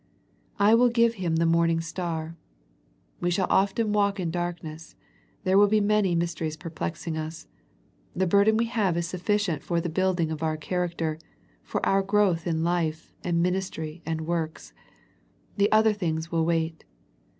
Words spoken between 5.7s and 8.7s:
many mysteries perplexing us. The burden we